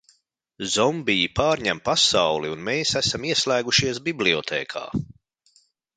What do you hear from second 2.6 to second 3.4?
mēs esam